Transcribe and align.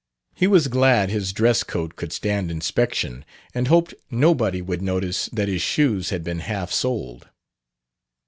He 0.33 0.47
was 0.47 0.67
glad 0.67 1.11
his 1.11 1.31
dress 1.31 1.61
coat 1.61 1.95
could 1.95 2.11
stand 2.11 2.49
inspection, 2.49 3.23
and 3.53 3.67
hoped 3.67 3.93
nobody 4.09 4.59
would 4.59 4.81
notice 4.81 5.27
that 5.27 5.47
his 5.47 5.61
shoes 5.61 6.09
had 6.09 6.23
been 6.23 6.39
half 6.39 6.71
soled.... 6.73 7.29